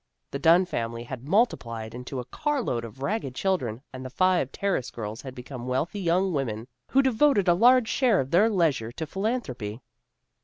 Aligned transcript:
The 0.31 0.39
Dunn 0.39 0.65
family 0.65 1.03
had 1.03 1.27
multiplied 1.27 1.93
into 1.93 2.19
a 2.19 2.25
car 2.25 2.59
load 2.63 2.83
of 2.83 3.03
ragged 3.03 3.35
chil 3.35 3.59
dren 3.59 3.83
and 3.93 4.03
the 4.03 4.09
five 4.09 4.51
Terrace 4.51 4.89
girls 4.89 5.21
had 5.21 5.35
become 5.35 5.67
wealthy 5.67 5.99
young 5.99 6.33
women 6.33 6.67
who 6.87 7.03
devoted 7.03 7.47
a 7.47 7.53
large 7.53 7.87
share 7.87 8.19
of 8.19 8.31
their 8.31 8.49
leisure 8.49 8.91
to 8.93 9.05
philanthropy. 9.05 9.83